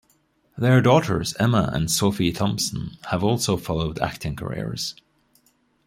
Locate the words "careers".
4.35-4.95